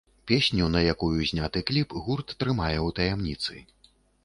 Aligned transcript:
Песню, 0.29 0.63
на 0.75 0.81
якую 0.93 1.19
зняты 1.33 1.63
кліп, 1.69 1.93
гурт 2.07 2.27
трымае 2.41 2.75
ў 2.87 2.89
таямніцы. 3.01 3.63